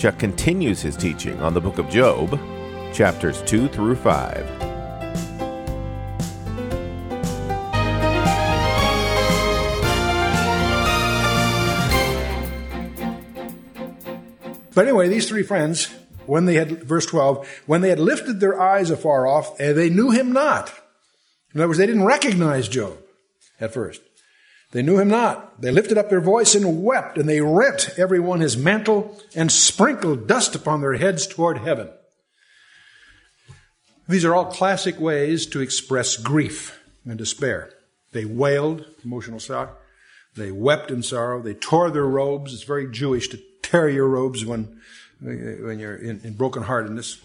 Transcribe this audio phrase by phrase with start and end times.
[0.00, 2.40] Chuck continues his teaching on the book of Job,
[2.90, 4.46] chapters 2 through 5.
[14.74, 18.58] But anyway, these three friends, when they had, verse 12, when they had lifted their
[18.58, 20.72] eyes afar off, eh, they knew him not.
[21.52, 22.96] In other words, they didn't recognize Job
[23.60, 24.00] at first.
[24.72, 25.60] They knew him not.
[25.60, 29.50] They lifted up their voice and wept, and they rent every one his mantle and
[29.50, 31.90] sprinkled dust upon their heads toward heaven.
[34.08, 37.72] These are all classic ways to express grief and despair.
[38.12, 39.80] They wailed, emotional shock.
[40.36, 41.42] They wept in sorrow.
[41.42, 42.52] They tore their robes.
[42.52, 44.80] It's very Jewish to tear your robes when,
[45.20, 47.20] when you're in, in brokenheartedness.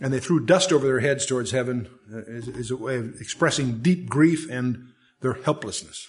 [0.00, 3.20] And they threw dust over their heads towards heaven uh, as, as a way of
[3.20, 6.08] expressing deep grief and their helplessness.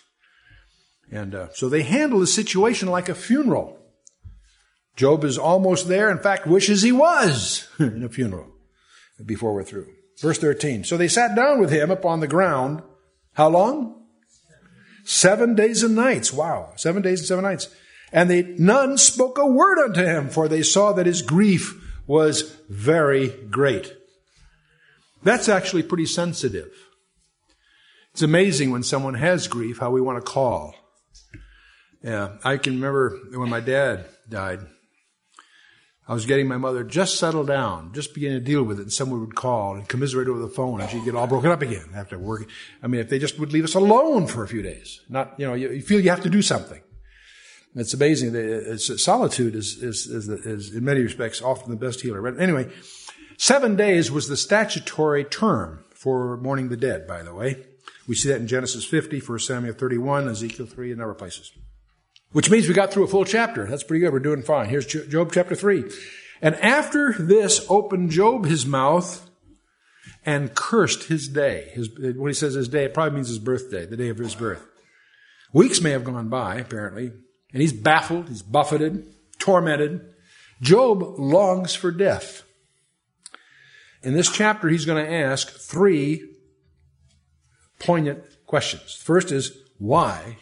[1.12, 3.80] And uh, so they handle the situation like a funeral.
[4.96, 6.12] Job is almost there.
[6.12, 8.48] In fact, wishes he was in a funeral
[9.26, 9.88] before we're through.
[10.20, 10.84] Verse 13.
[10.84, 12.84] So they sat down with him upon the ground.
[13.34, 14.06] How long?
[15.06, 16.34] Seven days and nights.
[16.34, 16.74] Wow.
[16.76, 17.74] Seven days and seven nights.
[18.12, 22.56] And they, none spoke a word unto him, for they saw that his grief was
[22.70, 23.94] very great.
[25.24, 26.72] That's actually pretty sensitive.
[28.12, 30.76] It's amazing when someone has grief how we want to call.
[32.02, 34.60] Yeah, I can remember when my dad died.
[36.08, 38.92] I was getting my mother just settled down, just beginning to deal with it, and
[38.92, 41.90] someone would call and commiserate over the phone, and she'd get all broken up again
[41.94, 42.48] after working.
[42.82, 45.46] I mean, if they just would leave us alone for a few days, not, you
[45.46, 46.82] know, you, you feel you have to do something.
[47.76, 48.36] It's amazing.
[48.36, 52.24] Uh, it's, solitude is, is, is, is, in many respects, often the best healer.
[52.24, 52.70] But anyway,
[53.38, 57.64] seven days was the statutory term for mourning the dead, by the way.
[58.08, 61.52] We see that in Genesis 50, 1 Samuel 31, Ezekiel 3, and other places.
[62.32, 63.66] Which means we got through a full chapter.
[63.66, 64.14] That's pretty good.
[64.14, 64.70] We're doing fine.
[64.70, 65.86] Here's Job chapter 3.
[66.42, 69.30] And after this opened Job his mouth
[70.26, 71.72] and cursed his day.
[71.74, 74.36] His, when he says his day, it probably means his birthday, the day of his
[74.36, 74.66] birth.
[75.54, 77.12] Weeks may have gone by, apparently,
[77.52, 79.08] and he's baffled, he's buffeted,
[79.40, 80.14] tormented.
[80.62, 82.44] Job longs for death.
[84.04, 86.30] In this chapter, he's going to ask three
[87.80, 88.94] poignant questions.
[88.94, 90.38] First is, why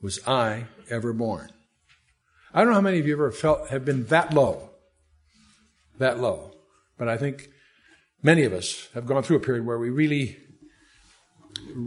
[0.00, 1.50] was I ever born?
[2.54, 4.70] I don't know how many of you ever felt have been that low,
[5.98, 6.52] that low,
[6.98, 7.48] but I think
[8.22, 10.36] many of us have gone through a period where we really,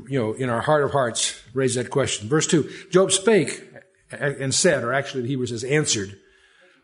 [0.10, 2.28] you know, in our heart of hearts, raise that question.
[2.28, 3.64] Verse two: Job spake
[4.12, 6.18] and said, or actually the Hebrew says answered,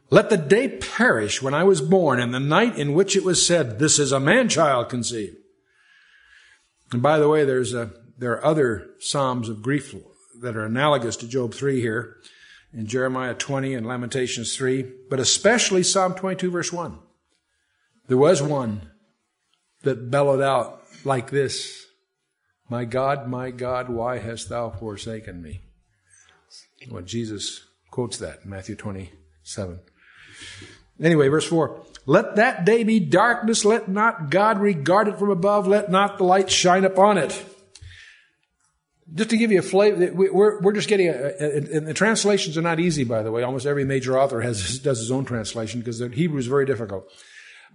[0.09, 3.47] let the day perish when I was born and the night in which it was
[3.47, 5.37] said, this is a man child conceived.
[6.91, 9.93] And by the way, there's a, there are other Psalms of grief
[10.41, 12.17] that are analogous to Job 3 here
[12.73, 16.97] in Jeremiah 20 and Lamentations 3, but especially Psalm 22 verse 1.
[18.07, 18.89] There was one
[19.83, 21.85] that bellowed out like this,
[22.69, 25.61] My God, my God, why hast thou forsaken me?
[26.89, 29.79] Well, Jesus quotes that in Matthew 27.
[31.01, 31.85] Anyway, verse 4.
[32.05, 36.23] Let that day be darkness, let not God regard it from above, let not the
[36.23, 37.45] light shine upon it.
[39.13, 42.61] Just to give you a flavor, we're, we're just getting, a, and the translations are
[42.61, 43.43] not easy, by the way.
[43.43, 47.11] Almost every major author has, does his own translation because the Hebrew is very difficult.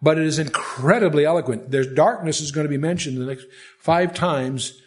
[0.00, 1.70] But it is incredibly eloquent.
[1.70, 3.46] There's darkness is going to be mentioned the next
[3.78, 4.80] five times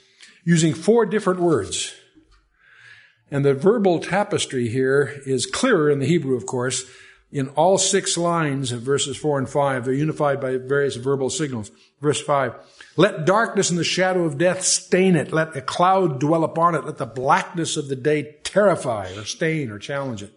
[0.43, 1.93] using four different words.
[3.31, 6.85] And the verbal tapestry here is clearer in the Hebrew, of course.
[7.31, 11.69] In all six lines of verses four and five, they're unified by various verbal signals.
[12.01, 12.55] Verse five,
[12.95, 15.31] let darkness and the shadow of death stain it.
[15.31, 16.85] Let a cloud dwell upon it.
[16.85, 20.33] Let the blackness of the day terrify or stain or challenge it.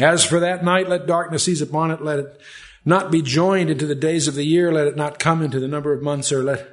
[0.00, 2.00] As for that night, let darkness seize upon it.
[2.00, 2.40] Let it
[2.84, 4.72] not be joined into the days of the year.
[4.72, 6.64] Let it not come into the number of months or let,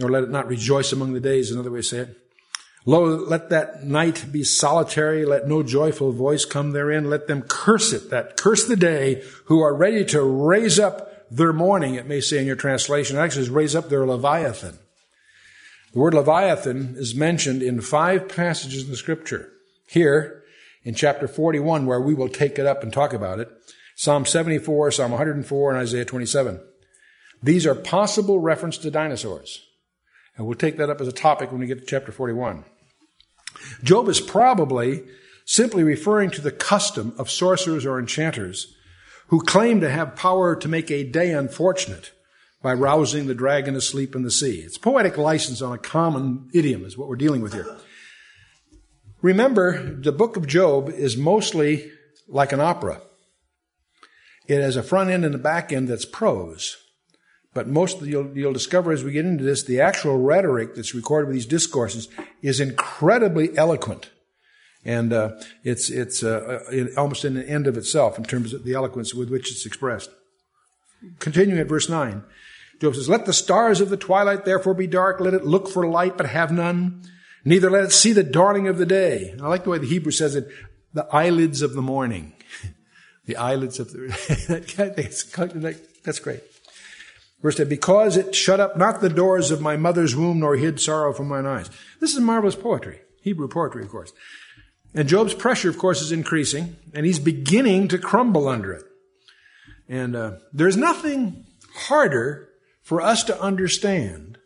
[0.00, 1.50] or let it not rejoice among the days.
[1.50, 2.18] Another way to say it.
[2.88, 5.26] Lo, let that night be solitary.
[5.26, 7.10] Let no joyful voice come therein.
[7.10, 11.52] Let them curse it, that curse the day who are ready to raise up their
[11.52, 13.16] mourning, it may say in your translation.
[13.16, 14.78] It actually is raise up their Leviathan.
[15.92, 19.50] The word Leviathan is mentioned in five passages in the scripture.
[19.88, 20.44] Here,
[20.84, 23.50] in chapter 41, where we will take it up and talk about it,
[23.96, 26.60] Psalm 74, Psalm 104, and Isaiah 27.
[27.42, 29.66] These are possible reference to dinosaurs.
[30.36, 32.64] And we'll take that up as a topic when we get to chapter 41.
[33.82, 35.04] Job is probably
[35.44, 38.74] simply referring to the custom of sorcerers or enchanters
[39.28, 42.12] who claim to have power to make a day unfortunate
[42.62, 44.60] by rousing the dragon asleep in the sea.
[44.60, 47.76] It's poetic license on a common idiom is what we're dealing with here.
[49.22, 51.90] Remember, the book of Job is mostly
[52.28, 53.00] like an opera.
[54.46, 56.76] It has a front end and a back end that's prose.
[57.56, 60.94] But most the, you'll, you'll discover as we get into this, the actual rhetoric that's
[60.94, 62.06] recorded with these discourses
[62.42, 64.10] is incredibly eloquent.
[64.84, 68.64] And uh, it's, it's uh, uh almost in the end of itself in terms of
[68.64, 70.10] the eloquence with which it's expressed.
[71.18, 72.24] Continuing at verse 9,
[72.78, 75.88] Job says, Let the stars of the twilight therefore be dark, let it look for
[75.88, 77.04] light but have none,
[77.42, 79.34] neither let it see the dawning of the day.
[79.42, 80.46] I like the way the Hebrew says it,
[80.92, 82.34] the eyelids of the morning.
[83.24, 84.08] the eyelids of the,
[86.04, 86.42] that's great.
[87.42, 90.80] Verse 10, because it shut up not the doors of my mother's womb, nor hid
[90.80, 91.70] sorrow from mine eyes.
[92.00, 93.00] This is marvelous poetry.
[93.22, 94.12] Hebrew poetry, of course.
[94.94, 98.84] And Job's pressure, of course, is increasing, and he's beginning to crumble under it.
[99.88, 101.44] And uh, there's nothing
[101.74, 102.48] harder
[102.82, 104.38] for us to understand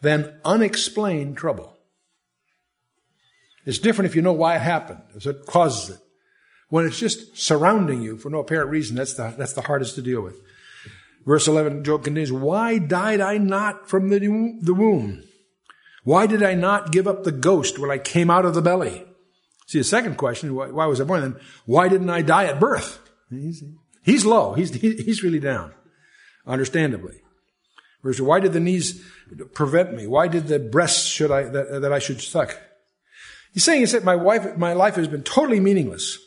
[0.00, 1.76] than unexplained trouble.
[3.66, 6.00] It's different if you know why it happened, if it causes it.
[6.68, 10.02] When it's just surrounding you for no apparent reason, that's the, that's the hardest to
[10.02, 10.40] deal with.
[11.26, 14.18] Verse 11, Job continues, Why died I not from the,
[14.60, 15.24] the womb?
[16.02, 19.04] Why did I not give up the ghost when I came out of the belly?
[19.66, 21.36] See, the second question, why, why was I born then?
[21.64, 23.00] Why didn't I die at birth?
[23.30, 23.64] He's,
[24.02, 24.52] he's low.
[24.52, 25.72] He's, he's really down,
[26.46, 27.22] understandably.
[28.02, 29.02] Verse, why did the knees
[29.54, 30.06] prevent me?
[30.06, 32.60] Why did the breasts should I, that, that I should suck?
[33.54, 36.18] He's saying, he said, my wife, my life has been totally meaningless.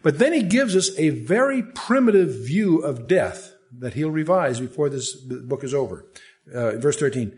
[0.00, 4.88] But then he gives us a very primitive view of death that he'll revise before
[4.88, 6.06] this book is over.
[6.52, 7.36] Uh, verse 13.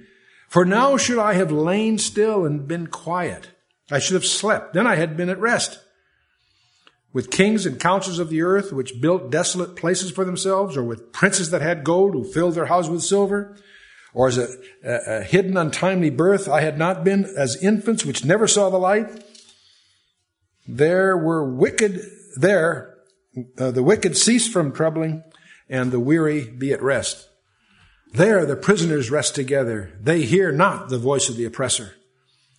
[0.49, 3.51] For now should I have lain still and been quiet.
[3.91, 4.75] I should have slept.
[4.75, 5.79] Then I had been at rest.
[7.13, 11.13] With kings and councils of the earth, which built desolate places for themselves, or with
[11.13, 13.57] princes that had gold, who filled their house with silver,
[14.15, 14.49] or as a,
[14.85, 18.79] a, a hidden untimely birth, I had not been as infants which never saw the
[18.79, 19.25] light.
[20.69, 22.01] There were wicked,
[22.37, 22.97] there,
[23.59, 25.25] uh, the wicked ceased from troubling,
[25.71, 27.29] and the weary be at rest.
[28.13, 29.93] There the prisoners rest together.
[30.01, 31.95] They hear not the voice of the oppressor.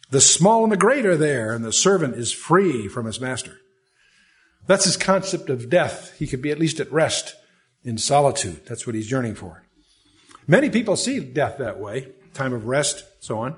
[0.09, 3.57] The small and the great are there, and the servant is free from his master.
[4.65, 6.17] That's his concept of death.
[6.17, 7.35] He could be at least at rest
[7.83, 8.65] in solitude.
[8.65, 9.63] That's what he's yearning for.
[10.47, 13.53] Many people see death that way, time of rest, so on.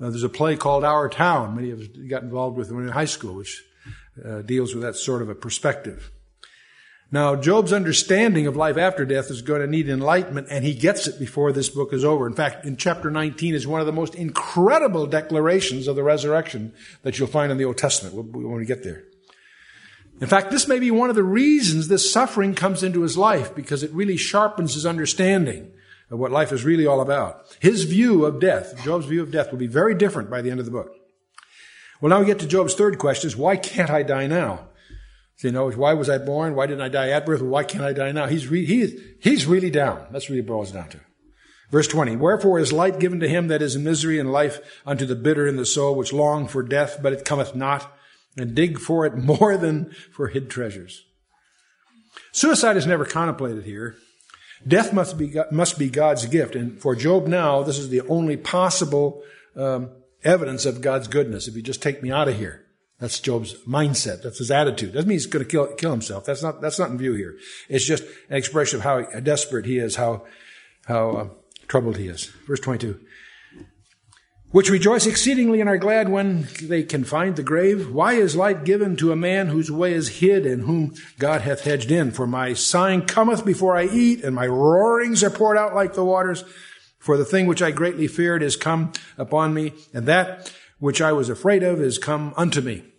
[0.00, 1.56] Uh, there's a play called Our Town.
[1.56, 3.62] Many of us got involved with when in high school, which
[4.24, 6.10] uh, deals with that sort of a perspective.
[7.12, 11.08] Now, Job's understanding of life after death is going to need enlightenment, and he gets
[11.08, 12.24] it before this book is over.
[12.24, 16.72] In fact, in chapter 19 is one of the most incredible declarations of the resurrection
[17.02, 19.02] that you'll find in the Old Testament when we get there.
[20.20, 23.56] In fact, this may be one of the reasons this suffering comes into his life,
[23.56, 25.72] because it really sharpens his understanding
[26.10, 27.44] of what life is really all about.
[27.58, 30.60] His view of death, Job's view of death, will be very different by the end
[30.60, 30.94] of the book.
[32.00, 34.68] Well, now we get to Job's third question is, why can't I die now?
[35.40, 36.54] So, you know, why was I born?
[36.54, 37.40] Why didn't I die at birth?
[37.40, 38.26] Why can't I die now?
[38.26, 40.04] He's, re- he is, he's really down.
[40.10, 41.00] That's what he boils down to.
[41.70, 45.06] Verse 20, wherefore is light given to him that is in misery and life unto
[45.06, 47.90] the bitter in the soul, which long for death, but it cometh not,
[48.36, 51.06] and dig for it more than for hid treasures.
[52.32, 53.96] Suicide is never contemplated here.
[54.68, 56.54] Death must be, must be God's gift.
[56.54, 59.22] And for Job now, this is the only possible
[59.56, 59.88] um,
[60.22, 61.48] evidence of God's goodness.
[61.48, 62.66] If you just take me out of here.
[63.00, 64.22] That's Job's mindset.
[64.22, 64.92] That's his attitude.
[64.92, 66.26] Doesn't mean he's going to kill, kill himself.
[66.26, 67.36] That's not, that's not in view here.
[67.68, 70.26] It's just an expression of how desperate he is, how,
[70.84, 71.28] how uh,
[71.66, 72.26] troubled he is.
[72.46, 73.00] Verse 22.
[74.50, 77.90] Which rejoice exceedingly and are glad when they can find the grave.
[77.90, 81.62] Why is light given to a man whose way is hid and whom God hath
[81.62, 82.10] hedged in?
[82.10, 86.04] For my sighing cometh before I eat and my roarings are poured out like the
[86.04, 86.44] waters.
[86.98, 91.12] For the thing which I greatly feared is come upon me and that which I
[91.12, 92.89] was afraid of is come unto me.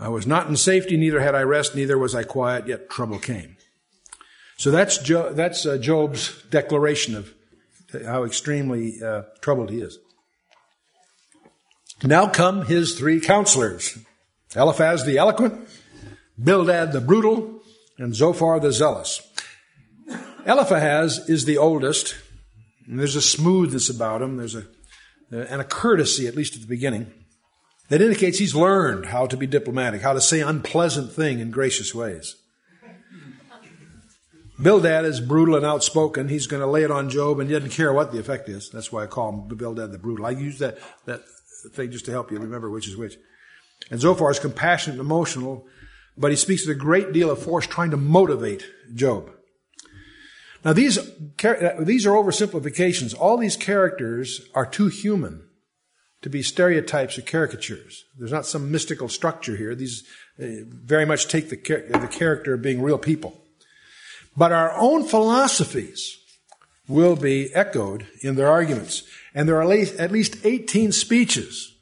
[0.00, 3.18] I was not in safety, neither had I rest, neither was I quiet, yet trouble
[3.18, 3.56] came.
[4.56, 7.34] So that's, jo- that's uh, Job's declaration of
[8.04, 9.98] how extremely uh, troubled he is.
[12.02, 13.98] Now come his three counselors
[14.54, 15.68] Eliphaz the eloquent,
[16.42, 17.60] Bildad the brutal,
[17.98, 19.20] and Zophar the zealous.
[20.46, 22.16] Eliphaz is the oldest,
[22.86, 24.64] and there's a smoothness about him, there's a,
[25.30, 27.12] and a courtesy, at least at the beginning
[27.88, 31.94] that indicates he's learned how to be diplomatic, how to say unpleasant thing in gracious
[31.94, 32.36] ways.
[34.60, 36.28] Bildad is brutal and outspoken.
[36.28, 38.70] He's going to lay it on Job and he doesn't care what the effect is.
[38.70, 40.26] That's why I call him Bildad the brutal.
[40.26, 41.22] I use that, that
[41.72, 43.16] thing just to help you remember which is which.
[43.90, 45.66] And Zophar is compassionate and emotional,
[46.16, 49.30] but he speaks with a great deal of force trying to motivate Job.
[50.64, 53.14] Now these, uh, these are oversimplifications.
[53.16, 55.47] All these characters are too human
[56.22, 58.04] to be stereotypes or caricatures.
[58.18, 59.74] There's not some mystical structure here.
[59.74, 60.04] These
[60.40, 63.40] uh, very much take the, the character of being real people.
[64.36, 66.18] But our own philosophies
[66.88, 69.02] will be echoed in their arguments.
[69.34, 71.74] And there are at least 18 speeches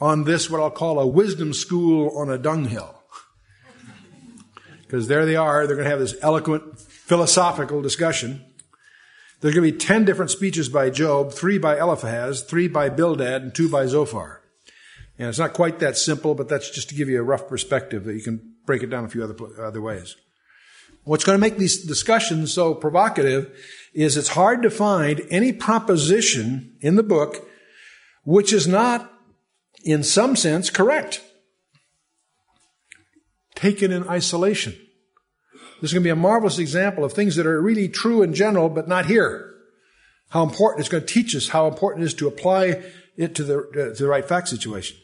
[0.00, 3.00] on this, what I'll call a wisdom school on a dunghill.
[4.82, 8.44] Because there they are, they're going to have this eloquent philosophical discussion.
[9.40, 13.42] There's going to be 10 different speeches by Job, three by Eliphaz, three by Bildad,
[13.42, 14.40] and two by Zophar.
[15.18, 18.04] And it's not quite that simple, but that's just to give you a rough perspective
[18.04, 20.16] that you can break it down a few other, other ways.
[21.04, 23.54] What's going to make these discussions so provocative
[23.92, 27.46] is it's hard to find any proposition in the book
[28.24, 29.12] which is not,
[29.84, 31.22] in some sense, correct.
[33.54, 34.74] Taken in isolation.
[35.80, 38.34] This is going to be a marvelous example of things that are really true in
[38.34, 39.54] general, but not here.
[40.30, 42.82] How important it's going to teach us how important it is to apply
[43.16, 44.96] it to the, uh, to the right fact situation.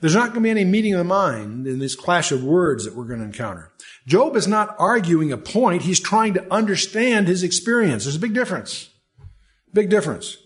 [0.00, 2.84] There's not going to be any meeting of the mind in this clash of words
[2.84, 3.72] that we're going to encounter.
[4.06, 5.82] Job is not arguing a point.
[5.82, 8.04] He's trying to understand his experience.
[8.04, 8.90] There's a big difference.
[9.72, 10.36] Big difference.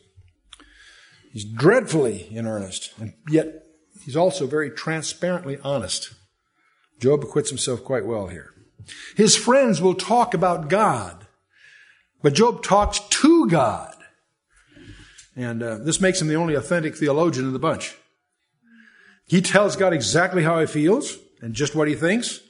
[1.32, 3.64] He's dreadfully in earnest, and yet
[4.04, 6.14] he's also very transparently honest.
[7.00, 8.54] Job acquits himself quite well here.
[9.16, 11.26] His friends will talk about God,
[12.22, 13.94] but Job talks to God.
[15.36, 17.94] And uh, this makes him the only authentic theologian in the bunch.
[19.26, 22.40] He tells God exactly how he feels and just what he thinks.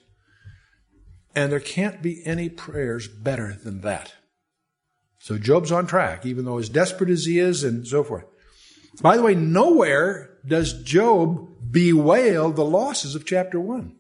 [1.35, 4.15] And there can't be any prayers better than that.
[5.19, 8.25] So Job's on track, even though as desperate as he is and so forth.
[9.03, 13.97] By the way, nowhere does Job bewail the losses of chapter one.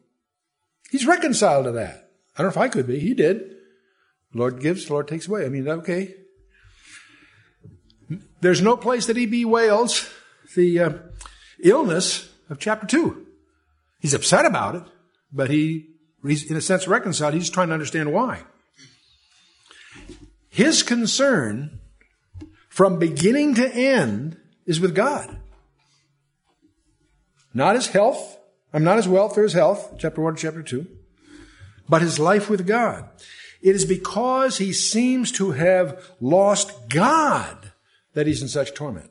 [0.90, 2.07] He's reconciled to that.
[2.38, 3.00] I don't know if I could be.
[3.00, 3.40] He did.
[4.32, 5.44] The Lord gives, The Lord takes away.
[5.44, 6.14] I mean, okay.
[8.40, 10.08] There's no place that he bewails
[10.54, 10.92] the uh,
[11.62, 13.26] illness of chapter 2.
[13.98, 14.84] He's upset about it,
[15.32, 15.88] but he,
[16.24, 17.34] he's in a sense reconciled.
[17.34, 18.44] He's trying to understand why.
[20.48, 21.80] His concern
[22.68, 25.36] from beginning to end is with God.
[27.52, 28.38] Not his health.
[28.72, 30.86] I'm not his wealth or his health, chapter 1 chapter 2,
[31.88, 33.08] but his life with God.
[33.60, 37.72] It is because he seems to have lost God
[38.14, 39.10] that he's in such torment.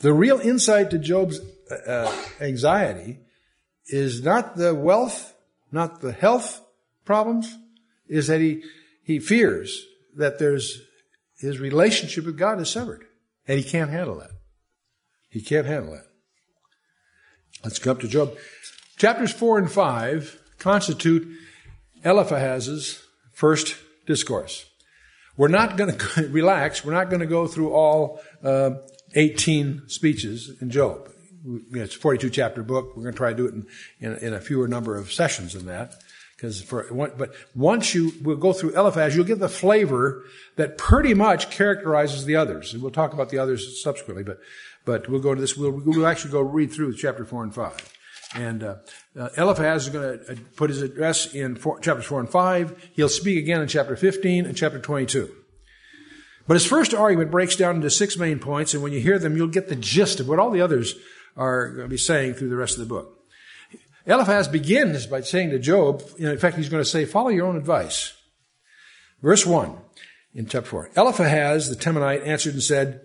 [0.00, 3.20] The real insight to Job's uh, anxiety
[3.86, 5.34] is not the wealth,
[5.70, 6.62] not the health
[7.04, 7.56] problems,
[8.08, 8.62] is that he,
[9.02, 10.82] he fears that there's,
[11.38, 13.04] his relationship with God is severed.
[13.46, 14.30] And he can't handle that.
[15.28, 16.06] He can't handle that.
[17.64, 18.36] Let's come up to Job.
[18.96, 21.26] Chapters four and five constitute
[22.04, 23.02] Eliphaz's
[23.32, 23.76] first
[24.06, 24.66] discourse.
[25.36, 26.84] We're not going to relax.
[26.84, 28.72] We're not going to go through all uh,
[29.14, 31.10] 18 speeches in Job
[31.72, 32.96] it's a 42 chapter book.
[32.96, 33.66] We're going to try to do it in,
[34.00, 35.94] in, in a fewer number of sessions than that.
[36.36, 36.86] Because for,
[37.18, 40.24] but once you, we'll go through Eliphaz, you'll get the flavor
[40.56, 42.72] that pretty much characterizes the others.
[42.72, 44.38] And we'll talk about the others subsequently, but,
[44.86, 47.92] but we'll go to this, we'll, we'll actually go read through chapter 4 and 5.
[48.34, 48.76] And uh,
[49.18, 52.90] uh, Eliphaz is going to uh, put his address in four, chapters 4 and 5.
[52.94, 55.34] He'll speak again in chapter 15 and chapter 22.
[56.46, 59.36] But his first argument breaks down into six main points, and when you hear them,
[59.36, 60.94] you'll get the gist of what all the others
[61.36, 63.18] are going to be saying through the rest of the book.
[64.06, 67.56] Eliphaz begins by saying to Job, in fact, he's going to say, follow your own
[67.56, 68.14] advice.
[69.22, 69.76] Verse 1
[70.34, 70.90] in chapter 4.
[70.96, 73.02] Eliphaz, the Temanite, answered and said,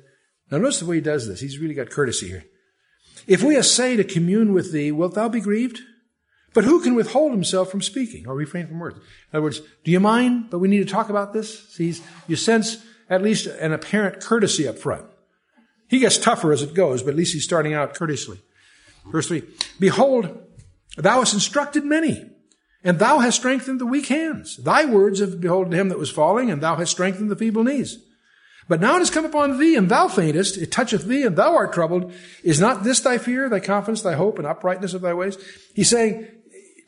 [0.51, 1.39] now notice the way he does this.
[1.39, 2.46] He's really got courtesy here.
[3.27, 5.82] If we essay to commune with thee, wilt thou be grieved?
[6.53, 8.98] But who can withhold himself from speaking or refrain from words?
[8.98, 9.03] In
[9.34, 11.67] other words, do you mind, but we need to talk about this?
[11.70, 11.94] See,
[12.27, 15.05] you sense at least an apparent courtesy up front.
[15.88, 18.39] He gets tougher as it goes, but at least he's starting out courteously.
[19.12, 19.44] Verse 3
[19.79, 20.46] Behold,
[20.98, 22.29] thou hast instructed many,
[22.84, 24.58] and thou hast strengthened the weak hands.
[24.58, 28.00] Thy words have beholden him that was falling, and thou hast strengthened the feeble knees.
[28.68, 30.58] But now it has come upon thee, and thou faintest.
[30.58, 32.14] It toucheth thee, and thou art troubled.
[32.44, 35.38] Is not this thy fear, thy confidence, thy hope, and uprightness of thy ways?
[35.76, 36.28] He's saying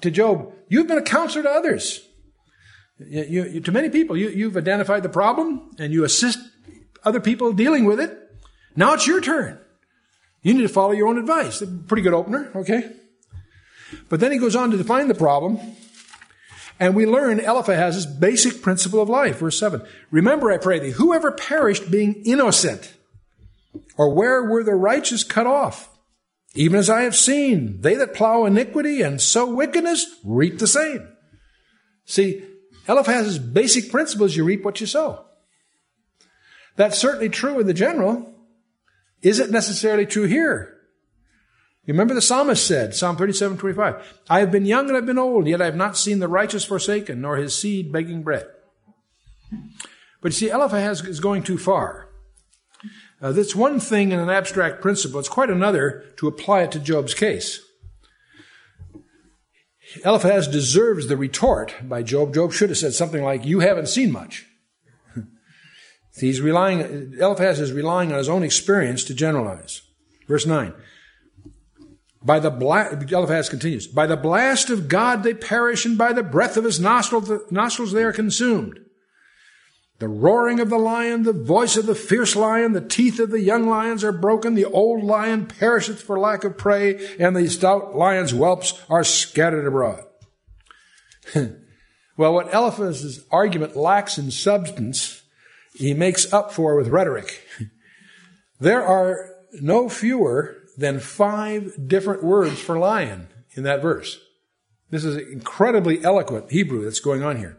[0.02, 2.04] to Job, You've been a counselor to others.
[3.00, 6.40] You, you, to many people, you, you've identified the problem, and you assist
[7.04, 8.18] other people dealing with it.
[8.76, 9.60] Now it's your turn.
[10.42, 11.64] You need to follow your own advice.
[11.88, 12.92] Pretty good opener, okay?
[14.10, 15.60] But then he goes on to define the problem.
[16.80, 19.40] And we learn Eliphaz's basic principle of life.
[19.40, 19.82] Verse 7.
[20.12, 22.94] Remember, I pray thee, whoever perished being innocent,
[23.98, 25.90] or where were the righteous cut off?
[26.54, 31.08] Even as I have seen, they that plow iniquity and sow wickedness reap the same.
[32.06, 32.44] See,
[32.88, 35.26] Eliphaz's basic principle is you reap what you sow.
[36.76, 38.34] That's certainly true in the general.
[39.22, 40.77] Is it necessarily true here?
[41.88, 45.18] You remember the psalmist said, Psalm 37, 25, I have been young and I've been
[45.18, 48.46] old, yet I have not seen the righteous forsaken, nor his seed begging bread.
[50.22, 52.10] But you see, Eliphaz is going too far.
[53.22, 55.18] Uh, that's one thing in an abstract principle.
[55.18, 57.62] It's quite another to apply it to Job's case.
[60.04, 62.34] Eliphaz deserves the retort by Job.
[62.34, 64.46] Job should have said something like, You haven't seen much.
[66.20, 69.84] He's relying, Eliphaz is relying on his own experience to generalize.
[70.28, 70.74] Verse 9.
[72.28, 76.24] By the blast, Eliphaz continues, by the blast of God they perish, and by the
[76.24, 78.82] breath of his nostrils, they are consumed.
[80.00, 83.40] The roaring of the lion, the voice of the fierce lion, the teeth of the
[83.40, 87.96] young lions are broken, the old lion perisheth for lack of prey, and the stout
[87.96, 90.04] lion's whelps are scattered abroad.
[92.18, 95.22] well, what Eliphaz's argument lacks in substance,
[95.74, 97.42] he makes up for with rhetoric.
[98.60, 99.30] there are
[99.62, 104.20] no fewer than five different words for lion in that verse.
[104.90, 107.58] This is incredibly eloquent Hebrew that's going on here.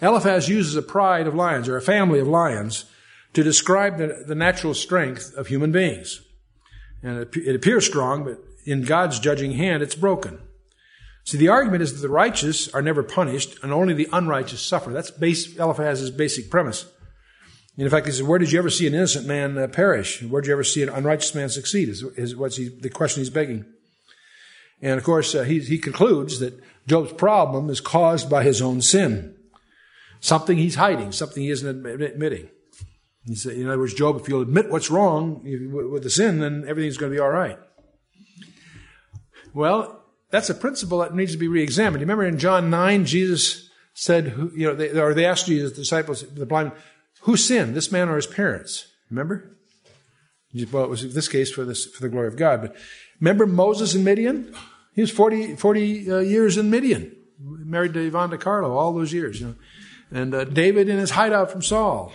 [0.00, 2.86] Eliphaz uses a pride of lions or a family of lions
[3.34, 6.20] to describe the, the natural strength of human beings.
[7.02, 10.40] And it, it appears strong, but in God's judging hand, it's broken.
[11.24, 14.90] See, the argument is that the righteous are never punished and only the unrighteous suffer.
[14.90, 16.86] That's base, Eliphaz's basic premise.
[17.76, 20.22] And in fact, he says, where did you ever see an innocent man uh, perish?
[20.22, 21.88] Where did you ever see an unrighteous man succeed?
[21.88, 23.64] Is, is what's he, the question he's begging.
[24.82, 28.82] And of course, uh, he, he concludes that Job's problem is caused by his own
[28.82, 29.36] sin.
[30.20, 32.48] Something he's hiding, something he isn't admitting.
[33.24, 35.42] He said, in other words, Job, if you'll admit what's wrong
[35.90, 37.58] with the sin, then everything's going to be all right.
[39.54, 42.00] Well, that's a principle that needs to be re-examined.
[42.00, 45.82] You remember in John 9, Jesus said, you know, they, or they asked Jesus, the
[45.82, 46.72] disciples, the blind,
[47.22, 48.86] who sinned, this man or his parents?
[49.10, 49.56] Remember?
[50.70, 52.60] Well, it was in this case for, this, for the glory of God.
[52.60, 52.76] But
[53.20, 54.54] remember Moses in Midian?
[54.94, 59.12] He was 40, 40 uh, years in Midian, married to Yvonne De Carlo all those
[59.12, 59.54] years, you know
[60.12, 62.12] and uh, David in his hideout from Saul.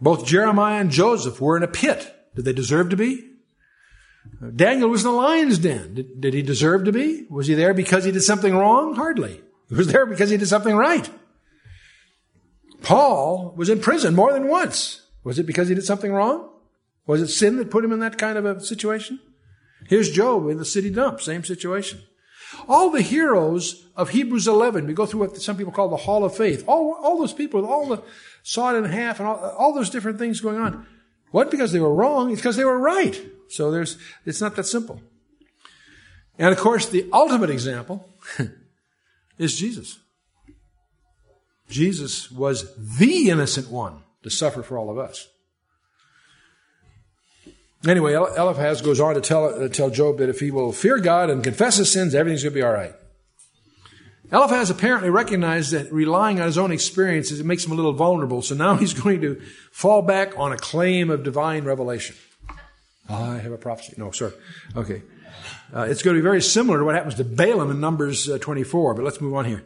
[0.00, 2.14] Both Jeremiah and Joseph were in a pit.
[2.34, 3.30] Did they deserve to be?
[4.42, 5.94] Uh, Daniel was in the lion's den.
[5.94, 7.26] Did, did he deserve to be?
[7.30, 8.94] Was he there because he did something wrong?
[8.94, 9.40] Hardly.
[9.68, 11.08] He was there because he did something right.
[12.82, 15.02] Paul was in prison more than once.
[15.24, 16.50] Was it because he did something wrong?
[17.06, 19.20] Was it sin that put him in that kind of a situation?
[19.88, 22.00] Here's Job in the city dump, same situation.
[22.68, 26.24] All the heroes of Hebrews 11, we go through what some people call the Hall
[26.24, 26.64] of Faith.
[26.66, 28.02] All, all those people, with all the
[28.42, 30.86] sawed in half and all, all those different things going on.
[31.30, 31.50] What?
[31.50, 32.30] Because they were wrong.
[32.30, 33.20] It's because they were right.
[33.48, 35.00] So there's, it's not that simple.
[36.38, 38.08] And of course, the ultimate example
[39.38, 39.98] is Jesus.
[41.72, 45.28] Jesus was the innocent one to suffer for all of us.
[47.86, 51.30] Anyway, Eliphaz goes on to tell, uh, tell Job that if he will fear God
[51.30, 52.94] and confess his sins, everything's going to be all right.
[54.30, 58.40] Eliphaz apparently recognized that relying on his own experiences, it makes him a little vulnerable.
[58.40, 62.14] So now he's going to fall back on a claim of divine revelation.
[63.08, 63.94] I have a prophecy.
[63.96, 64.32] No, sir.
[64.76, 65.02] Okay.
[65.74, 68.38] Uh, it's going to be very similar to what happens to Balaam in Numbers uh,
[68.38, 69.64] 24, but let's move on here.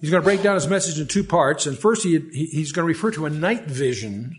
[0.00, 1.66] He's going to break down his message in two parts.
[1.66, 4.36] And first, he, he, he's going to refer to a night vision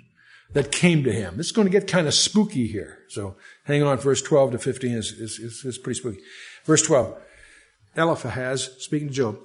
[0.53, 1.37] that came to him.
[1.37, 2.99] This is going to get kind of spooky here.
[3.09, 6.19] So hang on, verse 12 to 15 is, is, is, is pretty spooky.
[6.65, 7.17] Verse 12.
[7.95, 9.39] Eliphaz, speaking to Job,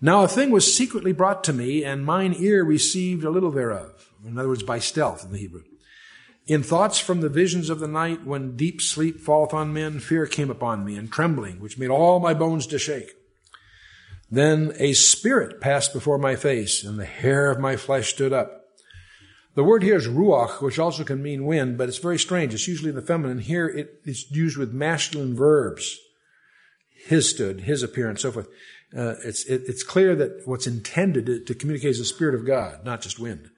[0.00, 4.12] Now a thing was secretly brought to me, and mine ear received a little thereof.
[4.24, 5.62] In other words, by stealth in the Hebrew.
[6.46, 10.26] In thoughts from the visions of the night, when deep sleep falleth on men, fear
[10.26, 13.14] came upon me, and trembling, which made all my bones to shake.
[14.30, 18.64] Then a spirit passed before my face, and the hair of my flesh stood up.
[19.54, 22.52] The word here is ruach, which also can mean wind, but it's very strange.
[22.52, 23.38] It's usually in the feminine.
[23.38, 25.98] Here it is used with masculine verbs.
[27.06, 28.48] His stood, his appearance, so forth.
[28.96, 32.46] Uh, it's, it, it's clear that what's intended to, to, communicate is the Spirit of
[32.46, 33.50] God, not just wind.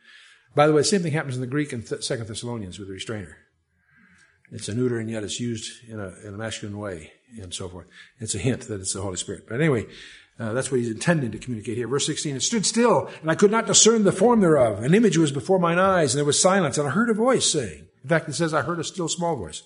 [0.54, 2.88] By the way, the same thing happens in the Greek in Th- Second Thessalonians with
[2.88, 3.36] the restrainer.
[4.50, 7.68] It's a neuter, and yet it's used in a, in a masculine way, and so
[7.68, 7.86] forth.
[8.18, 9.46] It's a hint that it's the Holy Spirit.
[9.48, 9.86] But anyway,
[10.38, 11.88] uh, that's what he's intending to communicate here.
[11.88, 14.82] Verse 16, it stood still, and I could not discern the form thereof.
[14.82, 17.50] An image was before mine eyes, and there was silence, and I heard a voice
[17.50, 19.62] saying, in fact, it says, I heard a still small voice.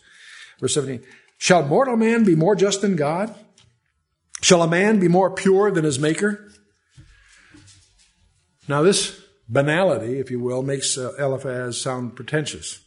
[0.60, 1.04] Verse 17,
[1.36, 3.34] shall mortal man be more just than God?
[4.40, 6.50] Shall a man be more pure than his maker?
[8.66, 12.80] Now, this banality, if you will, makes uh, Eliphaz sound pretentious.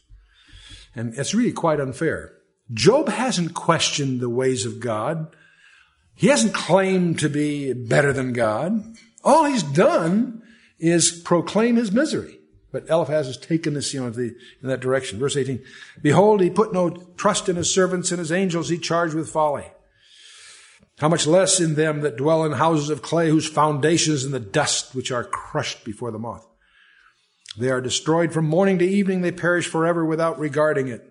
[0.94, 2.32] And it's really quite unfair.
[2.72, 5.36] Job hasn't questioned the ways of God.
[6.16, 8.96] He hasn't claimed to be better than God.
[9.22, 10.42] All he's done
[10.78, 12.40] is proclaim his misery.
[12.72, 15.18] But Eliphaz has taken this, you know, the, in that direction.
[15.18, 15.62] Verse 18.
[16.02, 19.66] Behold, he put no trust in his servants and his angels he charged with folly.
[20.98, 24.40] How much less in them that dwell in houses of clay whose foundations in the
[24.40, 26.46] dust which are crushed before the moth.
[27.58, 29.20] They are destroyed from morning to evening.
[29.20, 31.02] They perish forever without regarding it.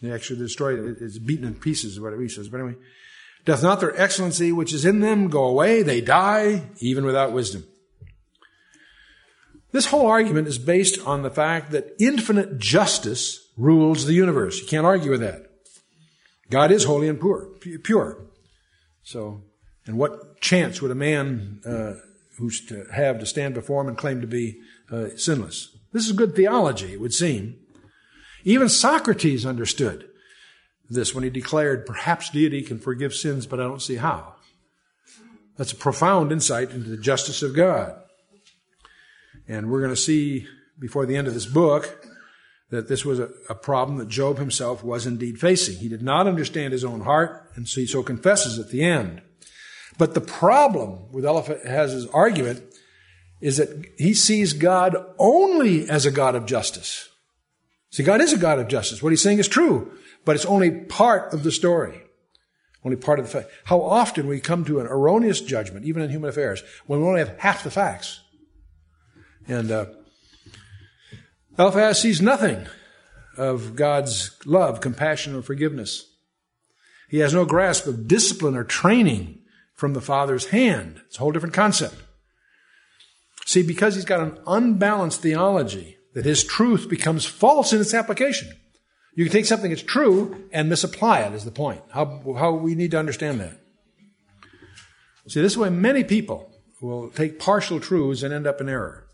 [0.00, 0.96] They actually destroyed it.
[1.00, 2.48] It's beaten in pieces, whatever he says.
[2.48, 2.76] But anyway,
[3.44, 5.82] doth not their excellency which is in them go away?
[5.82, 7.64] They die even without wisdom.
[9.72, 14.60] This whole argument is based on the fact that infinite justice rules the universe.
[14.60, 15.46] You can't argue with that.
[16.50, 17.48] God is holy and pure.
[17.82, 18.18] pure.
[19.02, 19.42] So,
[19.86, 21.94] and what chance would a man uh,
[22.38, 25.74] who's to have to stand before him and claim to be uh, sinless?
[25.92, 27.56] This is good theology, it would seem.
[28.44, 30.08] Even Socrates understood
[30.94, 34.34] this when he declared, perhaps deity can forgive sins, but I don't see how.
[35.56, 37.94] That's a profound insight into the justice of God.
[39.46, 40.46] And we're going to see
[40.78, 42.06] before the end of this book
[42.70, 45.76] that this was a, a, problem that Job himself was indeed facing.
[45.76, 49.20] He did not understand his own heart, and so he so confesses at the end.
[49.98, 52.62] But the problem with Eliphaz's argument
[53.42, 57.10] is that he sees God only as a God of justice.
[57.92, 59.02] See, God is a God of justice.
[59.02, 59.92] What he's saying is true,
[60.24, 62.02] but it's only part of the story.
[62.84, 63.50] Only part of the fact.
[63.66, 67.20] How often we come to an erroneous judgment, even in human affairs, when we only
[67.20, 68.20] have half the facts.
[69.46, 69.86] And uh,
[71.58, 72.66] Eliphaz sees nothing
[73.36, 76.08] of God's love, compassion, or forgiveness.
[77.10, 79.40] He has no grasp of discipline or training
[79.74, 81.02] from the Father's hand.
[81.06, 81.96] It's a whole different concept.
[83.44, 88.52] See, because he's got an unbalanced theology, that his truth becomes false in its application.
[89.14, 91.82] You can take something that's true and misapply it, is the point.
[91.90, 93.58] How, how we need to understand that.
[95.28, 99.06] See, this is why many people will take partial truths and end up in error.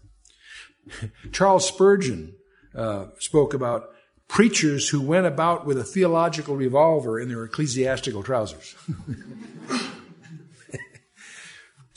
[1.32, 2.34] Charles Spurgeon
[2.74, 3.90] uh, spoke about
[4.26, 8.74] preachers who went about with a theological revolver in their ecclesiastical trousers.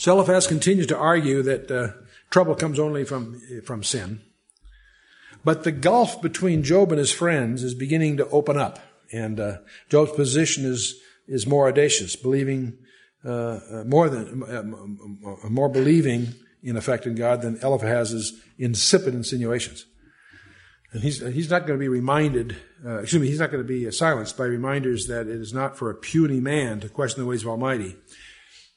[0.07, 1.89] Eliphaz continues to argue that uh,
[2.31, 4.19] trouble comes only from, from sin.
[5.43, 8.79] But the gulf between Job and his friends is beginning to open up,
[9.11, 9.57] and uh,
[9.89, 12.77] Job's position is is more audacious, believing
[13.25, 14.43] uh, uh more than
[15.49, 19.85] more believing in effect in God than Eliphaz's insipid insinuations.
[20.93, 23.67] And he's, he's not going to be reminded, uh, excuse me, he's not going to
[23.67, 27.29] be silenced by reminders that it is not for a puny man to question the
[27.29, 27.95] ways of Almighty.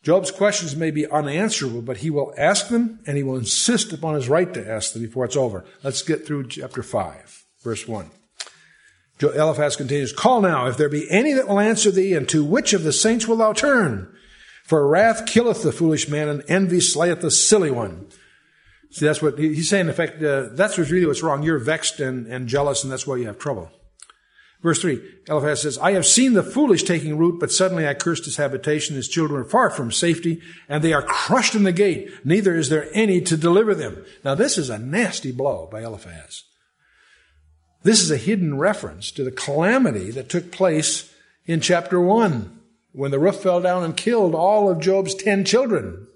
[0.05, 4.15] Job's questions may be unanswerable, but he will ask them and he will insist upon
[4.15, 5.65] his right to ask them before it's over.
[5.83, 8.11] Let's get through chapter 5, verse 1.
[9.23, 12.75] Eliphaz continues, Call now, if there be any that will answer thee, and to which
[12.75, 14.15] of the saints wilt thou turn?
[14.65, 18.09] For wrath killeth the foolish man, and envy slayeth the silly one.
[18.91, 19.87] See, that's what he's saying.
[19.87, 21.43] In effect, uh, that's really what's wrong.
[21.43, 23.71] You're vexed and, and jealous, and that's why you have trouble.
[24.65, 24.99] Verse 3,
[25.29, 28.97] Eliphaz says, I have seen the foolish taking root, but suddenly I cursed his habitation.
[28.97, 32.11] His children are far from safety, and they are crushed in the gate.
[32.25, 34.03] Neither is there any to deliver them.
[34.25, 36.45] Now, this is a nasty blow by Eliphaz.
[37.83, 42.59] This is a hidden reference to the calamity that took place in chapter 1
[42.93, 46.07] when the roof fell down and killed all of Job's ten children,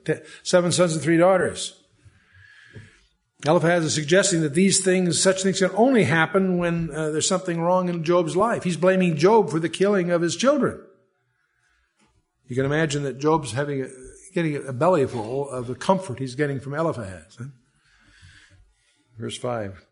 [0.43, 1.79] seven sons and three daughters.
[3.47, 7.61] Eliphaz is suggesting that these things, such things can only happen when uh, there's something
[7.61, 8.65] wrong in Job's life.
[8.65, 10.81] He's blaming Job for the killing of his children.
[12.47, 13.89] You can imagine that Job's having a,
[14.35, 17.37] getting a bellyful of the comfort he's getting from Eliphaz.
[17.39, 17.45] Huh?
[19.19, 19.85] Verse 5.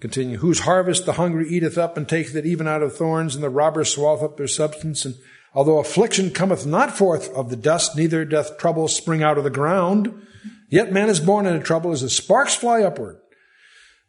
[0.00, 0.38] Continue.
[0.38, 3.50] Whose harvest the hungry eateth up and taketh it even out of thorns, and the
[3.50, 5.16] robber swalloweth up their substance, and
[5.52, 9.50] Although affliction cometh not forth of the dust, neither doth trouble spring out of the
[9.50, 10.26] ground.
[10.70, 13.18] Yet man is born into trouble as the sparks fly upward.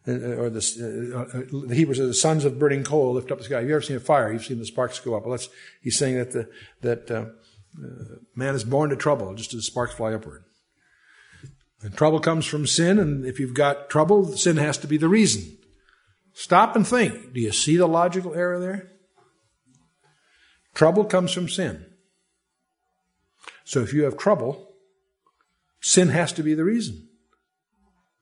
[0.08, 3.40] Uh, or the, uh, uh, the Hebrews are the sons of burning coal lift up
[3.40, 3.58] the sky.
[3.58, 4.32] Have you ever seen a fire?
[4.32, 5.24] You've seen the sparks go up.
[5.24, 5.50] Well, that's,
[5.82, 6.50] he's saying that the,
[6.82, 7.26] that uh,
[7.84, 10.44] uh, man is born to trouble just as the sparks fly upward.
[11.82, 15.08] And trouble comes from sin, and if you've got trouble, sin has to be the
[15.08, 15.58] reason.
[16.34, 17.34] Stop and think.
[17.34, 18.92] Do you see the logical error there?
[20.74, 21.86] Trouble comes from sin.
[23.64, 24.71] So if you have trouble,
[25.82, 27.08] sin has to be the reason.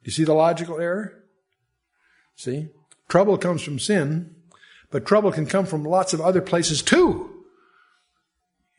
[0.03, 1.23] You see the logical error?
[2.35, 2.69] See?
[3.09, 4.35] Trouble comes from sin,
[4.91, 7.29] but trouble can come from lots of other places too.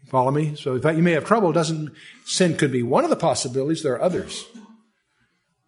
[0.08, 0.56] Follow me?
[0.56, 1.52] So in fact, you may have trouble.
[1.52, 1.92] Doesn't
[2.24, 3.82] sin could be one of the possibilities?
[3.82, 4.44] There are others.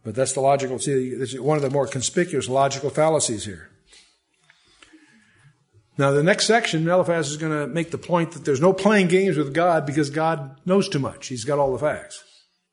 [0.05, 3.69] But that's the logical, see, this is one of the more conspicuous logical fallacies here.
[5.97, 9.09] Now, the next section, Eliphaz is going to make the point that there's no playing
[9.09, 11.29] games with God because God knows too much.
[11.29, 12.25] He's got all the facts.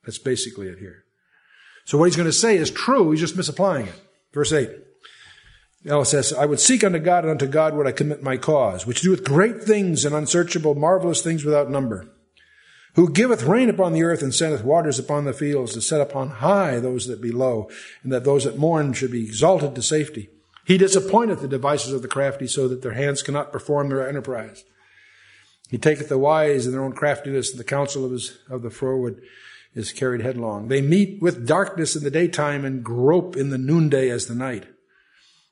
[0.05, 1.05] That's basically it here.
[1.85, 4.01] So what he's going to say is true, he's just misapplying it.
[4.33, 4.69] Verse 8.
[5.85, 8.85] Eliphaz says, I would seek unto God, and unto God would I commit my cause,
[8.85, 12.09] which doeth great things and unsearchable, marvelous things without number.
[12.95, 16.29] Who giveth rain upon the earth and sendeth waters upon the fields to set upon
[16.29, 17.69] high those that be low,
[18.03, 20.29] and that those that mourn should be exalted to safety.
[20.65, 24.65] He disappointeth the devices of the crafty so that their hands cannot perform their enterprise.
[25.69, 28.69] He taketh the wise in their own craftiness, and the counsel of, his, of the
[28.69, 29.21] froward
[29.73, 30.67] is carried headlong.
[30.67, 34.65] They meet with darkness in the daytime and grope in the noonday as the night.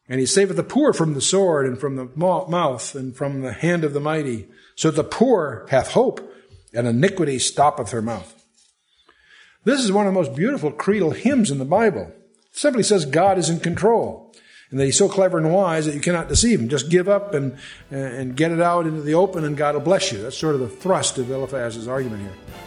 [0.09, 3.53] And he saveth the poor from the sword and from the mouth and from the
[3.53, 6.33] hand of the mighty, so the poor hath hope,
[6.73, 8.33] and iniquity stoppeth her mouth.
[9.63, 12.13] This is one of the most beautiful creedal hymns in the Bible.
[12.51, 14.27] It simply says God is in control
[14.69, 16.69] and that he's so clever and wise that you cannot deceive him.
[16.69, 17.57] Just give up and,
[17.89, 20.21] and get it out into the open, and God will bless you.
[20.21, 22.66] That's sort of the thrust of Eliphaz's argument here.